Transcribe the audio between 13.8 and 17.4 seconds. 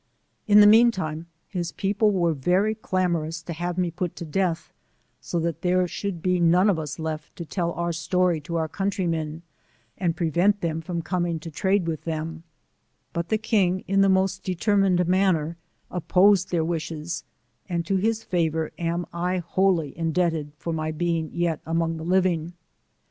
in the most determined manner, opposed their w ishes,